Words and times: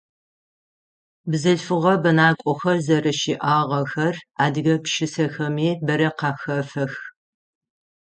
Бзылъфыгъэ 1.29 1.93
бэнакӏохэр 2.03 2.77
зэрэщыӏагъэхэр 2.85 4.15
адыгэ 4.43 4.75
пшысэхэми 4.83 5.69
бэрэ 5.85 6.09
къахэфэх. 6.17 6.93